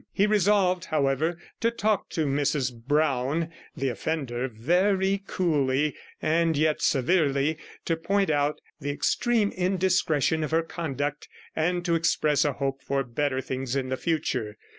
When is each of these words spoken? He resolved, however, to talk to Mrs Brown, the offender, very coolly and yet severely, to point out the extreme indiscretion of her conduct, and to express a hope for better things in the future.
He 0.11 0.25
resolved, 0.25 0.85
however, 0.85 1.37
to 1.59 1.69
talk 1.69 2.09
to 2.09 2.25
Mrs 2.25 2.73
Brown, 2.73 3.51
the 3.77 3.89
offender, 3.89 4.47
very 4.47 5.21
coolly 5.27 5.95
and 6.19 6.57
yet 6.57 6.81
severely, 6.81 7.59
to 7.85 7.97
point 7.97 8.31
out 8.31 8.59
the 8.79 8.89
extreme 8.89 9.51
indiscretion 9.51 10.43
of 10.43 10.49
her 10.49 10.63
conduct, 10.63 11.27
and 11.55 11.85
to 11.85 11.93
express 11.93 12.43
a 12.43 12.53
hope 12.53 12.81
for 12.81 13.03
better 13.03 13.41
things 13.41 13.75
in 13.75 13.89
the 13.89 13.95
future. 13.97 14.57